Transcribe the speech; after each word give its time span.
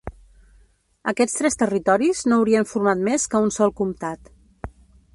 Aquests 1.11 1.35
tres 1.41 1.59
territoris 1.63 2.23
no 2.31 2.41
haurien 2.41 2.69
format 2.73 3.07
més 3.11 3.31
que 3.35 3.45
un 3.49 3.57
sol 3.59 3.79
comtat. 3.83 4.37